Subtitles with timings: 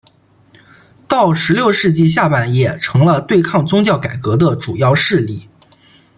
[1.07, 5.47] 到十六世纪下半叶成了对抗宗教改革的主要势力。